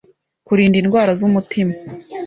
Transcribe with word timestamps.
Kurinda 0.47 0.77
indwara 0.83 1.11
z’umutima 1.19 1.73